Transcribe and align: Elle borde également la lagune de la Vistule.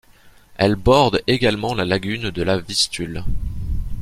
Elle 0.55 0.77
borde 0.77 1.21
également 1.27 1.75
la 1.75 1.85
lagune 1.85 2.31
de 2.31 2.41
la 2.41 2.57
Vistule. 2.57 3.23